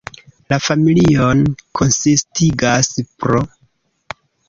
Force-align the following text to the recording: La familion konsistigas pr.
La 0.53 0.57
familion 0.67 1.45
konsistigas 1.81 2.93
pr. 3.05 3.41